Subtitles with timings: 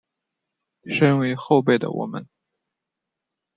[0.85, 2.27] 身为后辈的我们